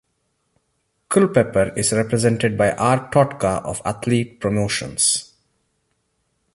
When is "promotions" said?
4.41-5.35